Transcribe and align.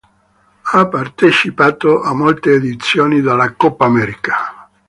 Ha 0.63 0.87
partecipato 0.89 2.01
a 2.01 2.15
molte 2.15 2.53
edizioni 2.55 3.21
della 3.21 3.51
Coppa 3.53 3.85
America. 3.85 4.67